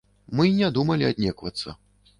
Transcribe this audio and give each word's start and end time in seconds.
Мы 0.39 0.47
і 0.51 0.55
не 0.61 0.71
думалі 0.79 1.09
аднеквацца. 1.11 1.81